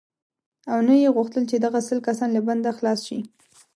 او 0.71 0.77
نه 0.87 0.95
یې 1.03 1.09
غوښتل 1.15 1.43
چې 1.51 1.55
دغه 1.65 1.79
سل 1.87 1.99
کسان 2.07 2.29
له 2.33 2.41
بنده 2.47 2.71
خلاص 2.77 2.99
شي. 3.07 3.19